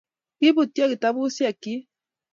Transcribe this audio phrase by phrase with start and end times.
[0.37, 1.73] Kibutyo kitabushek chi